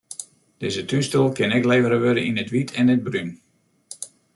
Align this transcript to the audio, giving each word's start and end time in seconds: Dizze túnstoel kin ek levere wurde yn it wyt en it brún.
Dizze 0.63 0.83
túnstoel 0.93 1.29
kin 1.37 1.55
ek 1.57 1.67
levere 1.71 1.97
wurde 2.03 2.23
yn 2.29 2.41
it 2.43 2.51
wyt 2.53 2.71
en 2.79 2.91
it 2.95 3.05
brún. 3.07 3.29